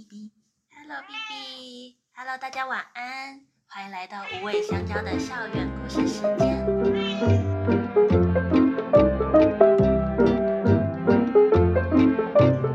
[0.00, 0.32] B B。
[0.70, 6.64] Hello B B，Hello 大家晚安，欢迎来到无尾香蕉的校园故事时间。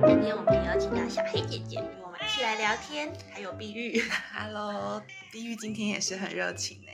[0.06, 4.00] 今天我们邀请到小黑姐姐与我们一起来聊天，还有碧玉。
[4.32, 5.02] Hello，
[5.32, 6.92] 碧玉今天也是很热情呢。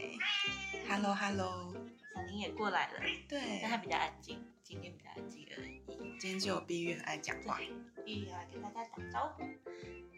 [0.88, 1.74] Hello Hello，
[2.16, 5.82] 小林也过来了，对，但他比较安静，今天比较安静而已。
[6.22, 7.60] 今天只有碧玉很爱讲话，
[8.06, 9.44] 碧玉要来跟大家打招呼。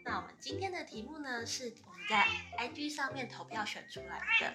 [0.04, 2.26] 那我们今天的题目呢，是我们在
[2.58, 4.54] IG 上面投票选出来的，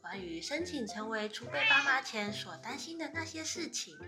[0.00, 3.98] 关于申请成为储备爸妈前所担心的那些事情。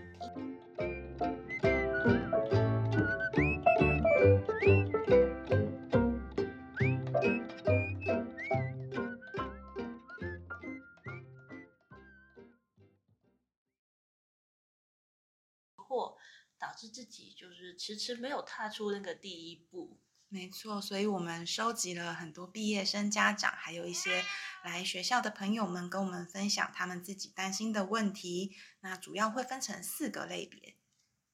[15.75, 16.17] 或
[16.57, 19.99] 导致自己就是迟迟没有踏出那个第一步。
[20.29, 24.25] 没错，所以我们收集了很多毕业生家长，还有一些
[24.61, 28.53] 来学校的朋友们，跟我们分享他们自己担心的问题。
[28.81, 30.75] 那主要会分成四个类别。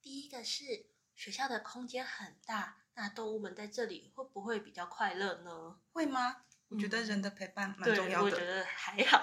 [0.00, 5.80] 第一个是学校的空间很大，那动物们在这里会不会比较快乐呢？
[5.92, 6.44] 会吗？
[6.68, 8.24] 我觉得人的陪伴蛮重要的。
[8.24, 9.20] 我觉得还好。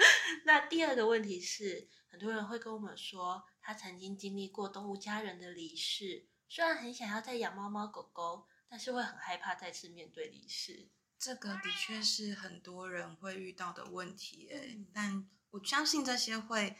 [0.44, 8.46] 那第二个问题是，很多人会跟我们说，他曾经经历过动物家人的离世，虽然很想要再养猫猫狗狗。
[8.74, 14.50] 但是会很害怕再次面对离世，这个的确是很多人会遇到的问题。
[14.50, 16.76] 嗯，但我相信这些会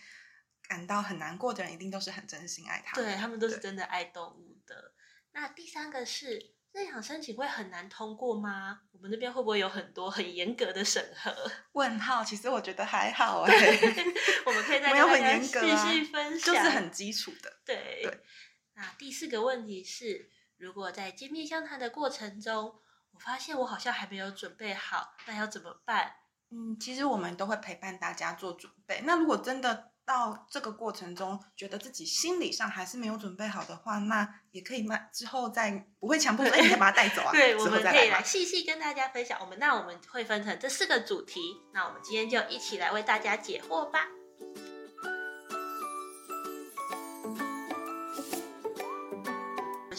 [0.67, 3.07] 感到很难过的人，一定都是很真心爱他们。
[3.07, 4.93] 对，他们都是真的爱动物的。
[5.35, 8.81] 那第三个是认养申请会很难通过吗？
[8.91, 11.33] 我们那边会不会有很多很严格的审核？
[11.75, 13.55] 问号，其实我觉得还好哎。
[14.45, 17.61] 我们可以 再跟大家继续分享，就是很基础的。
[17.65, 18.01] 对。
[18.03, 18.21] 对。
[18.73, 20.33] 那第四个问题是。
[20.65, 22.75] 如果在见面相谈的过程中，
[23.13, 26.11] 我发现我好像还没有准备好，那要怎么办？
[26.51, 29.03] 嗯，其实我们都会陪伴大家做准备。
[29.05, 37.31] 那如果真的到这个过程中，觉得自己心理上还是没有准备好的话，那也可以慢之后再不会强迫说， 哎，你先把它带走啊。
[37.31, 39.39] 对，我们可以来细细跟大家分享。
[39.43, 41.41] 我们那我们会分成这四个主题，
[41.75, 44.09] 那我们今天就一起来为大家解惑吧。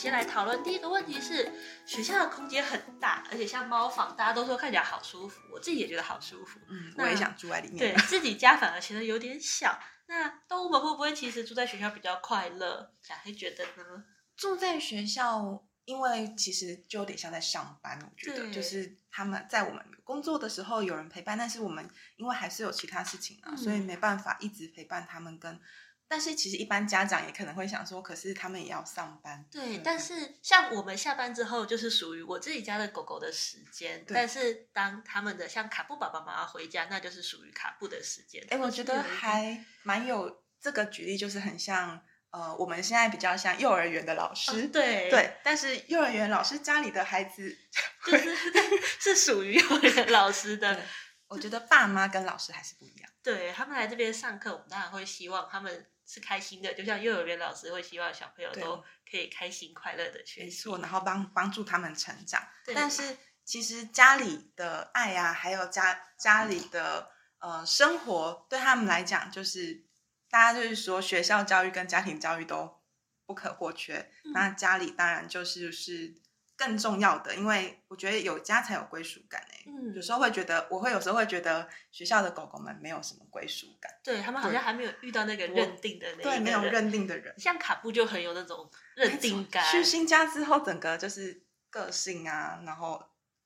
[0.06, 1.52] 先来讨论第一个问题是，
[1.84, 6.60] 学校的空间很大，而且像猫房，大家都说看起来好舒服，我自己也觉得好舒服。
[6.70, 7.80] 嗯，我也想住在里面。
[7.80, 9.80] 对，自己家反而其实有点小。
[10.06, 12.94] 那动物们会不会其实住在学校比较快乐？
[13.02, 14.04] 小黑觉得呢？
[14.38, 25.60] 住在学校，因为其实就有点像在上班，我觉得就是他们在我们工作的时候有人陪伴，但是我们因为还是有其他事情啊，嗯，所以没办法一直陪伴他们跟。
[26.08, 29.44] 但是其实一般家长也可能会想说，可是他们也要上班。
[29.52, 34.06] 对，但是像我们下班之后，就是属于我自己家的狗狗的时间。
[34.08, 38.46] 但是当他们的像卡布爸爸妈妈回家，那就是属于卡布的时间。
[38.52, 42.00] 哎，我觉得还蛮有这个举例，就是很像
[42.30, 44.52] 呃，我们现在比较像幼儿园的老师。
[44.52, 47.58] 哦、对对，但是幼儿园老师家里的孩子
[48.06, 48.36] 就是
[49.02, 50.80] 是属于幼儿园老师的。
[51.28, 53.10] 我觉得爸妈跟老师还是不一样。
[53.24, 55.88] 对，他们来这边上课，我们当然会希望他们。
[56.06, 62.42] 是开心的，就像幼儿园老师会希望小朋友都可以开心快乐的学习，没错，然后帮帮助他们成长。
[62.74, 69.86] 但是其实家里的爱啊，还有家家里的呃生活，对他们来讲，就是
[70.30, 72.82] 大家就是说学校教育跟家庭教育都
[73.26, 74.12] 不可或缺。
[74.24, 76.24] 嗯、那家里当然就是是。
[76.58, 79.64] 更重要的，因为我觉得有家才有归属感哎。
[79.68, 83.92] 嗯，有时候会觉得，我会有时候会觉得学校的狗狗们没有什么归属感。
[84.04, 87.34] 对，他们好像还没有遇到那个认定的那个对，没有认定的人。
[87.38, 89.64] 像卡布就很有那种认定感。
[89.72, 93.04] 去新家之后，整个就是个性啊，然后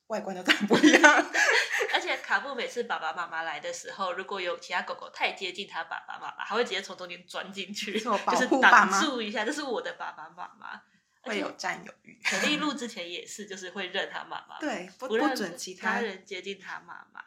[0.08, 1.26] 外观都大不一样。
[1.92, 10.82] 而且卡布每次爸爸妈妈来的时候，如果有其他狗狗太接近他爸爸妈妈，还会直接从中间钻进去， 就是挡住一下，这是我的爸爸妈妈。
[11.22, 12.22] 会有占有欲。
[12.24, 17.22] 可丽露之前也是，就是会认他妈妈，对，不，不准其他人接近他妈妈。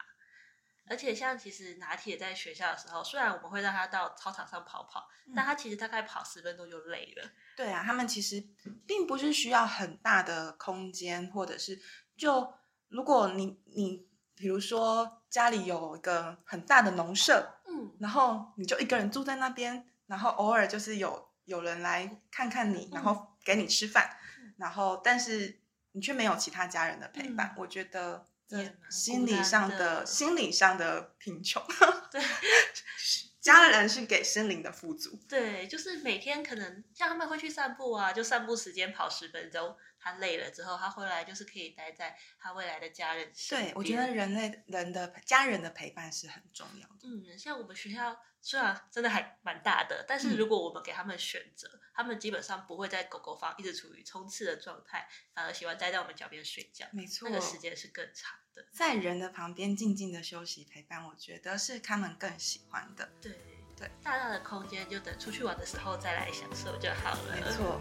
[0.88, 7.30] 而且像其实拿铁在学校的时候，虽然我们会让他到操场上跑跑，嗯、但他其实大概跑十分钟就累了。
[7.56, 8.42] 对啊，他们其实
[8.86, 11.80] 并不是需要很大的空间，或者是
[12.16, 12.52] 就
[12.88, 23.31] 如果你你比如说家里有一个很大的农舍，嗯，然后你就一个人住在那边，然后偶尔就是有有人来看看你，然后。
[23.44, 24.16] 给你吃饭，
[24.56, 25.58] 然后但是
[25.92, 31.62] 你却没有其他家人的陪伴，嗯、我觉得这心理上的，的心理上的贫穷。
[32.10, 32.20] 对，
[33.42, 35.18] 家人是给心灵的富足。
[35.28, 43.72] 对，就是每天可能像他们会去散步啊，就散步时间跑十分钟，他累了之后，他回来就是可以待在他未来的家人身边。
[43.72, 47.00] 对，我觉得人类人的家人的陪伴是很重要的。
[47.02, 56.86] 嗯，像我们学校虽然真的还蛮大的，但是如果我们给他们选择，嗯、他们基本上不会在狗狗房一直处于冲刺的状态，反而喜欢待在我们脚边睡觉。
[56.92, 63.08] 没错，那个时间是更长的，在人的旁边静静的休息陪伴，我觉得是他们更喜欢的。
[63.20, 63.32] 对
[63.76, 67.34] 对，大大的空间就等出去玩的时候再来享受就好了。
[67.34, 67.80] 没错。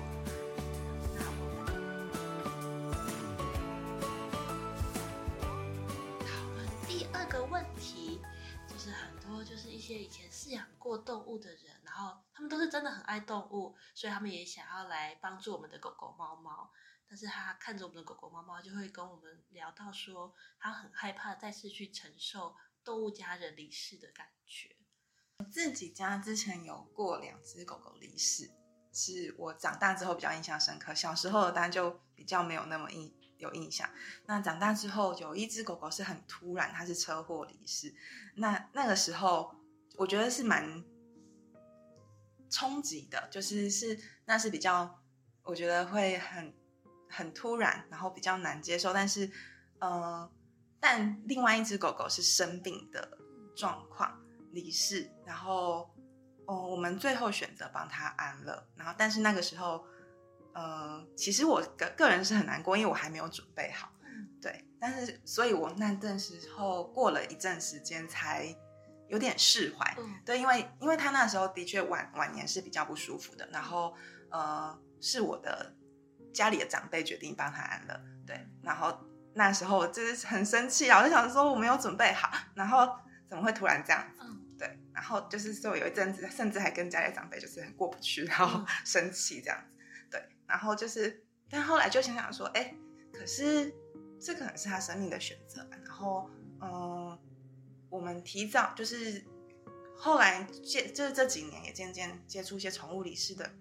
[9.94, 16.72] 以前饲养过动物的人，然后他们都是真的很爱动物，所以他们也想要来帮助我们的狗狗、猫猫。
[17.12, 22.56] 但是他看着我们的狗狗、猫猫，就会跟我们聊到说，他很害怕再次去承受
[22.86, 24.78] 动物家人离世的感觉。
[25.40, 28.50] 我自己家之前有过两只狗狗离世，
[28.94, 30.96] 是我长大之后比较印象深刻。
[30.96, 33.90] 小时候当然就比较没有那么印有印象。
[34.28, 37.94] 那长大之后有一只狗狗是很突然，它是车祸离世。
[38.36, 39.54] 那那个时候。
[39.98, 40.84] 我觉得是蛮
[42.50, 45.04] 冲击的，就是是那是比较，
[45.44, 46.56] 我觉得会很
[47.12, 48.94] 很突然，然后比较难接受。
[48.94, 49.30] 但是，
[49.80, 50.30] 呃，
[50.80, 53.18] 但另外一只狗狗是生病的
[53.56, 54.20] 状况
[54.52, 55.92] 离世，然后，
[56.46, 58.68] 哦、呃，我们最后选择帮它安乐。
[58.76, 59.86] 然后，但是那个时候，
[60.54, 63.92] 呃，其实我个个人是很难过，因为我还没有准备好，
[64.42, 64.66] 对。
[64.80, 68.56] 但是，所以我那阵时候过了一阵时间才。
[69.12, 73.94] 有点释怀，嗯、对，因为因为他那时候的确晚晚年是比较不舒服的，然后
[74.30, 75.76] 呃，是我的
[76.34, 78.98] 家里的长辈决定帮他安乐，对，然后
[79.34, 82.88] 那时候我就是很生气啊，我就想说我没有准备好，然后
[83.30, 92.74] 怎么会突然这样子，嗯、对，然后就是说有一阵子甚至还跟家里的长辈就是很过不去，然后 生气这样子，对，然后就是，但后来就想想说，哎，
[93.14, 93.74] 可是
[94.20, 96.30] 这可能是他生命的选择，然后
[96.62, 96.70] 嗯。
[96.70, 97.20] 呃
[97.92, 99.22] 我们提早就是
[99.98, 103.54] 后来接就是这几年也渐渐接触一些宠物理事的感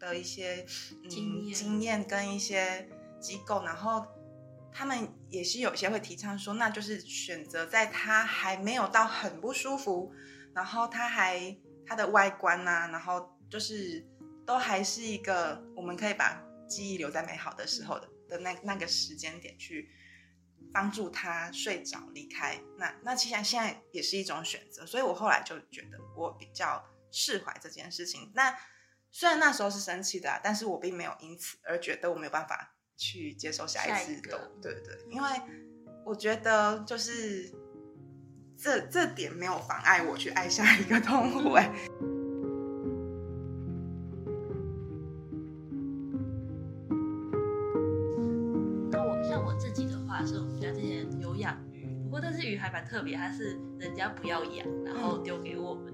[0.00, 0.66] 的一些
[1.04, 2.88] 嗯经验，经验跟一些
[3.20, 4.04] 机构，然后
[4.72, 10.12] 他们也是有些会提倡说，那就是选择在他还没有到很不舒服，
[10.52, 11.56] 然后他还
[11.86, 14.04] 他的外观啊，然后就是
[14.44, 19.88] 都还是一个我们可以把记忆留在美好的时候的的那那个时间点去。
[20.72, 26.80] 帮助他睡着离开，那那其实现在也是一种选择，所以我后来就觉得我比较
[27.10, 28.30] 释怀这件事情。
[28.36, 28.56] 那
[29.12, 35.28] 虽然那时候是生气的啊，但是我并没有因此而觉得我没有办法去接受下一次的，对对对，因为
[36.04, 37.52] 我觉得就是
[38.56, 41.72] 这这点没有妨碍我去爱下一个动物哎。
[52.58, 55.89] 还蛮特别，它是人家不要养，然后丢给我们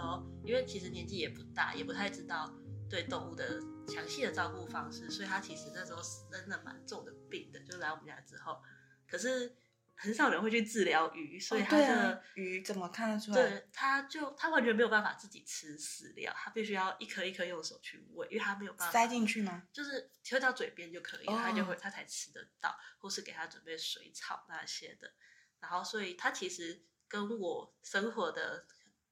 [0.00, 2.50] 时候，因为其实年纪也不大，也不太知道
[2.88, 7.60] 对动物的详细的照顾方式，所以他其实那时候生了蛮重的病的。
[7.60, 8.62] 就来我们家之后，
[9.06, 9.54] 可是
[9.94, 13.36] 很少人会去治疗鱼，所以他的、哦啊、鱼怎么看得出来？
[13.36, 19.64] 对，他就他完全没有办法自己吃饲料，他必须要一颗一颗用手去喂，因为他没有办法塞进去吗？
[19.72, 25.12] 就是贴到嘴边就可以，他就会他才吃得到，或是给他准备水草那些的。
[25.60, 28.64] 然后，所以他其实跟我生活的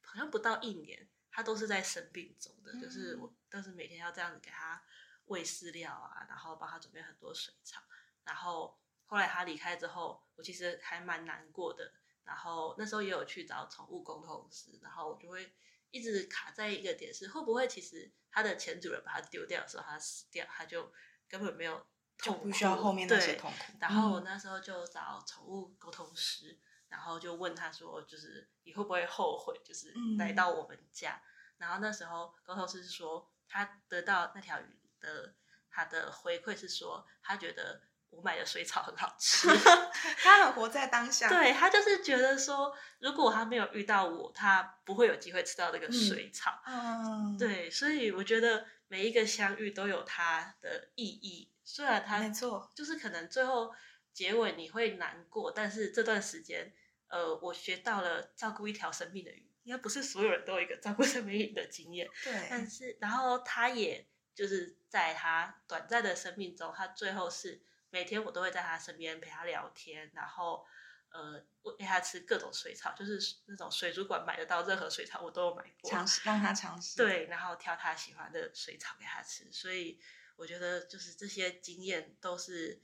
[0.08, 4.82] 好像不到一年，它都是在生病中的，嗯、就是我都是每天要这样子给它
[5.26, 7.80] 喂饲料啊，然后帮它准备很多水草。
[8.24, 11.92] 然后后来它离开之后，我其实还蛮难过的。
[12.24, 15.54] 然后那时候也有去找宠物沟通师，然后我就会
[15.90, 20.92] 一直卡在一个点是，会不会其实它的前主人把它丢掉的时候，它死掉，它就
[21.28, 21.86] 根本没有。
[22.20, 23.74] 就不需要后面那些痛苦。
[23.78, 31.12] 然后我那时候就找宠物沟通师，嗯、然后就问他说，就是你会不会后悔，就是来到我们家？
[31.12, 31.22] 嗯、
[31.58, 35.34] 然后那时候沟通师是说，他得到那条鱼的
[35.70, 37.80] 他的回馈是说，他觉得
[38.10, 39.48] 我买的水草很好吃，
[40.22, 41.28] 他很活在当下。
[41.28, 46.62] 对，他就是觉得说，如果他没有遇到我，他不会有机会吃到这个水草。
[46.66, 51.52] 嗯，对，所以我觉得每一个相遇都有它的意义。
[51.62, 53.70] 虽然他没错，就是可能最后
[54.18, 56.74] 结尾你会难过，但是这段时间，
[57.06, 62.08] 呃，我学到了照顾一条生命的鱼，应该不是所有人都有一个照顾生命鱼的经验。
[62.24, 70.66] 对，但是然后他也就是在他短暂的生命中，他最后是每天我都会在他身边陪他聊天，然后
[71.10, 76.96] 呃，我给他吃各种水草，就是那种水族馆买得到任何水草我都有买过，尝试让他尝试。
[76.96, 80.00] 对，然后挑他喜欢的水草给他吃，所以。
[80.40, 82.80] 我觉得就是这些经验都是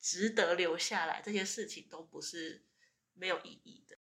[0.00, 2.64] 值得留下来，这些事情都不是
[3.12, 3.98] 没有意义的。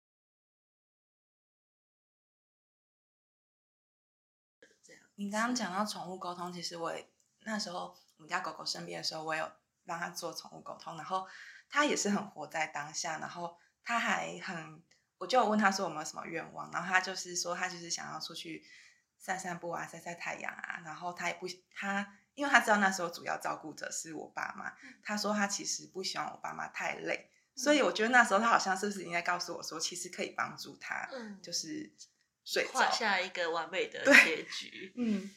[4.83, 6.93] 这样，你刚刚讲到宠物沟通，其实我
[7.41, 9.51] 那时候我们家狗狗生病的时候，我有
[9.85, 11.27] 让它做宠物沟通，然后
[11.69, 14.83] 它也是很活在当下，然后它还很，
[15.17, 18.65] 我就有问他说有没有什么愿望，然后它就是说它就是想要出去
[19.23, 22.19] 散散步啊，晒晒太阳啊，然后他也不他。
[22.35, 31.07] 因为他知道那时候主要照顾者是我爸妈，他说他其实不希望我爸妈太累，所以我觉得那时候他好像是不是应该告诉我说，其实可以帮助他，
[31.43, 31.91] 就是
[32.43, 34.91] 睡画下一个完美的结局。
[34.95, 35.29] 嗯，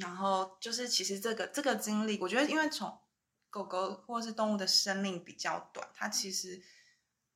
[0.00, 2.98] 然后就是其实这个这个经历，我觉得因为从
[3.48, 6.60] 狗狗或是动物的生命比较短，它其实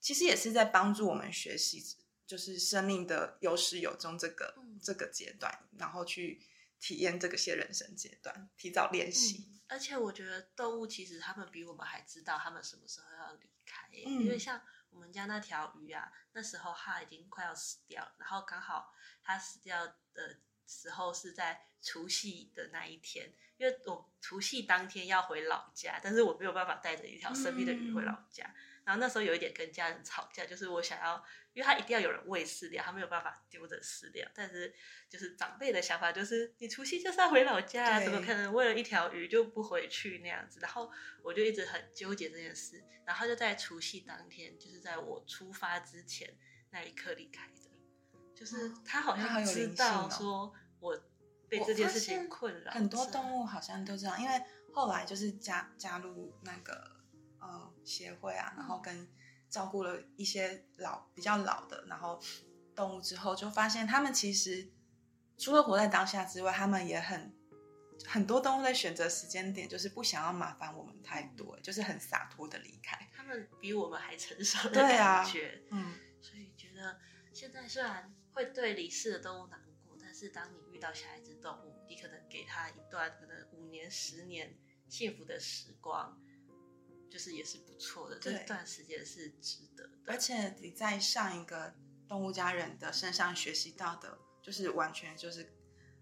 [0.00, 1.80] 其实也是在帮助我们学习，
[2.26, 6.46] 就是生命的有始有终这个这个阶段，然后去。
[6.80, 9.38] 体验这个些人生阶段，提早练习。
[9.38, 13.88] 嗯，而且我觉得动物其实他们比我们还知道他们什么时候要离开。
[14.04, 28.44] 嗯，因为像我们家那条鱼啊，那时候它已经快要死掉，然后刚好它死掉的时候是在除夕的那一天，因为我除夕当天要回老家，但是我没有办法带着一条生命的鱼回老家。
[28.44, 31.24] 嗯然后那时候有一点跟家人吵架，就是我想要，
[31.54, 34.28] 因为他一定要有人喂饲料，他没有办法丢着饲料。
[34.34, 34.74] 但是
[35.08, 40.60] 就是长辈的想法就是，你除夕就是要回老家，怎么可能为了一条鱼就不回去那样子？
[40.60, 40.90] 然后
[41.22, 42.84] 我就一直很纠结这件事。
[43.06, 46.36] 然后就在除夕当天，就是在我出发之前
[46.70, 47.70] 那一刻离开的，
[48.34, 51.02] 就是他好像知道说我
[51.48, 52.70] 被这件事情困扰。
[52.70, 54.42] 很多动物好像都这样，因为
[54.74, 56.92] 后来就是加加入那个。
[57.46, 59.06] 嗯，协会啊，然后跟
[59.50, 62.18] 照顾了一些老比较老的，然后
[62.74, 64.72] 动物之后，就发现他们其实
[65.36, 67.32] 除了活在当下之外，他们也很
[68.06, 73.08] 很多动物在选择时间点，就是不想要麻烦我们太多，就是很洒脱的离开。
[73.14, 76.98] 他们比我们还成熟的感觉，啊、嗯，所以觉得
[77.32, 84.58] 现在虽然会对离世的动物难过，但是当你遇到下一只动物，你可能给他一段可能五年、十年
[84.88, 86.18] 幸福的时光。
[87.14, 89.92] 就是也是不错的，这段时间是值得的。
[90.08, 91.72] 而且你在上一个
[92.08, 95.48] 动物家人的身上学习到的，就是完全就是，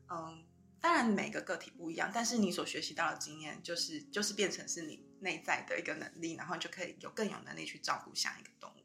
[0.09, 0.43] 嗯，
[0.81, 8.82] 当然每个个体不一样，但是你所学习到的经验，就是就是变成是你内在的一个能力，然后就可以有更有能力去照顾下一个动物。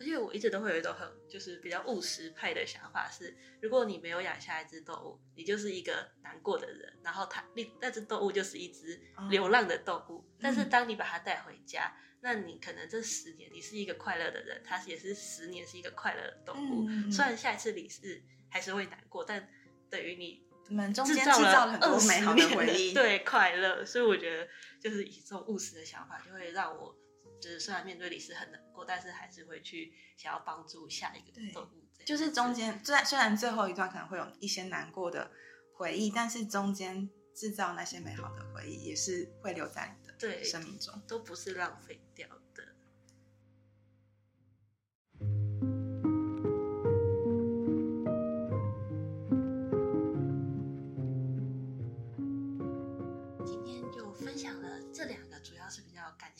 [0.00, 10.24] 而且我一直都会有一种很就是比较务实派的想法是，如果你没有养下一只动物，你就是一个难过的人，然后它那那只动物就是一只流浪的动物。
[10.26, 16.88] 嗯、但是当你把它带回家，那你可能这十年你是一个快乐的人，它也是十年是一个快乐的动物。
[16.88, 19.46] 嗯、虽然下一次你是还是会难过，但
[19.90, 20.42] 等于你
[20.74, 23.84] 们中间制造了很多美好的回忆，对快乐。
[23.84, 24.48] 所以我觉得
[24.80, 26.96] 就是以这种务实的想法，就会让我。
[27.40, 31.88] 就是虽然面对你是很难过，但是还是会去想要帮助下一个动物。
[32.04, 35.30] 就是中间虽然虽然最后一段可能会有一些难过的
[35.74, 42.26] 回忆，但是中间制造那些美好的回忆也是会留在你的生命中，都不是浪费掉。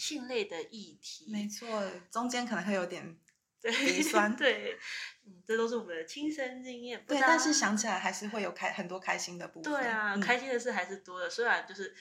[0.00, 1.68] 性类的议题，没错，
[2.10, 3.18] 中间可能会有点
[3.60, 4.78] 鼻酸，对，
[5.26, 11.94] 嗯，这都是我们的亲身经验，对，但是想起来还是会有开很多开心的部分，对啊，嗯、开心的事还是多的，虽然就是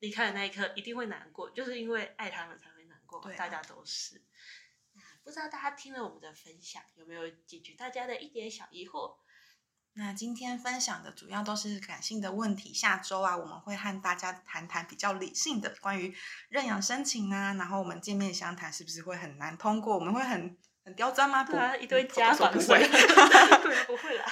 [0.00, 4.20] 离开的那一刻一定会难过，就是因为爱他们才会难过，大家都是。
[5.22, 9.16] 不知道大家听了我们的分享，有没有解决大家的一点小疑惑？
[9.96, 12.74] 那今天分享的主要都是感性的问题。
[12.74, 16.12] 下周啊，我们会和大家谈谈比较理性的关于
[16.48, 17.54] 认养申请啊。
[17.54, 19.94] 然后我们见面相谈是不是会很难通过？
[19.94, 21.44] 我们会很很刁钻吗？
[21.44, 24.24] 对啊，一堆家长不会，对，不会啦。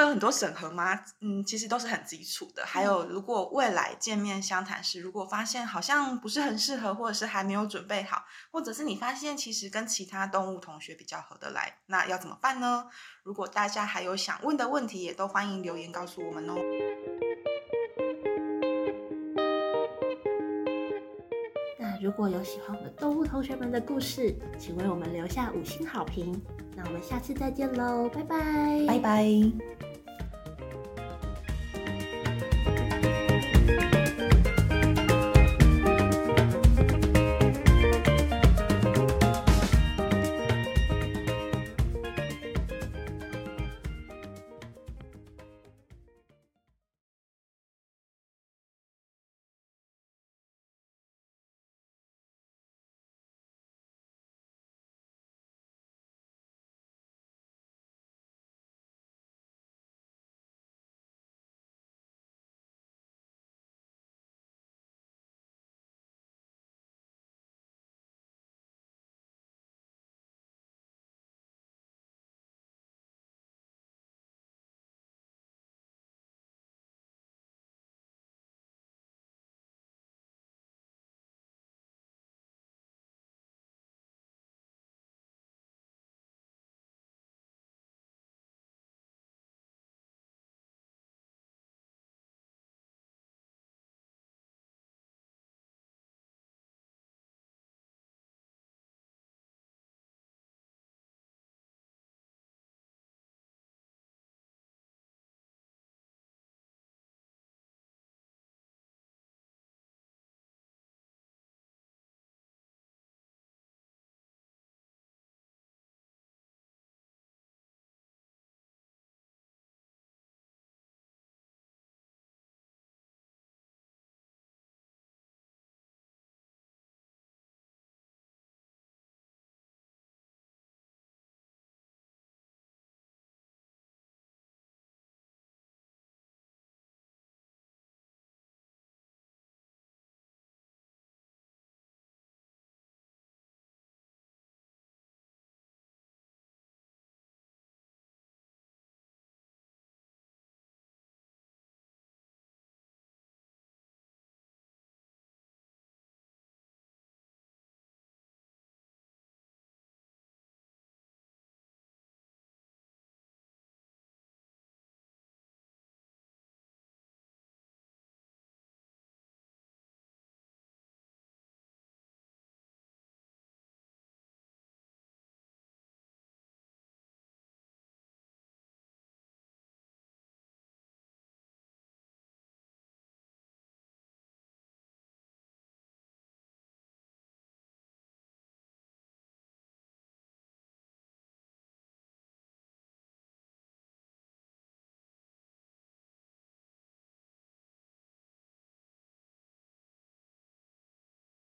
[0.00, 0.98] 会有很多审核吗？
[1.20, 2.64] 嗯，其实都是很基础的。
[2.64, 12.86] 还有，如果未来见面相谈时，如果发现好像不是很适合，或者是还没有准备好，或者是你发现其实跟其他动物同学比较合得来，那要怎么办呢？
[13.22, 16.54] 如果大家还有想问的问题，也都欢迎留言告诉我们哦。
[21.78, 26.40] 那如果有喜欢我们动物同学们的故事，请为我们留下五星好评。
[26.74, 29.89] 那我们下次再见喽，拜拜，拜拜。